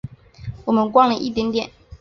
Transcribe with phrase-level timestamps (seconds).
[0.65, 1.69] 我们逛了一点点